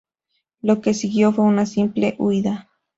Lo 0.63 0.81
que 0.81 0.95
siguió 0.95 1.31
fue 1.31 1.45
una 1.45 1.67
simple 1.67 2.15
huida. 2.17 2.71